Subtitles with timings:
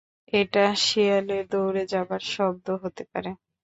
[0.33, 3.29] এটা শেয়ালের দৌড়ে যাবার শব্দও হতে পারে।